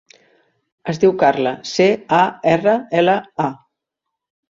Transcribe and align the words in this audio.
Es 0.93 0.99
diu 1.03 1.13
Carla: 1.25 1.53
ce, 1.73 1.89
a, 2.23 2.25
erra, 2.57 2.77
ela, 3.05 3.19
a. 3.49 3.55